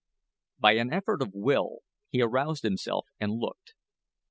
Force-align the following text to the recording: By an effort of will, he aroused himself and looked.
By 0.57 0.77
an 0.77 0.91
effort 0.91 1.21
of 1.21 1.29
will, 1.35 1.81
he 2.09 2.23
aroused 2.23 2.63
himself 2.63 3.05
and 3.19 3.33
looked. 3.33 3.73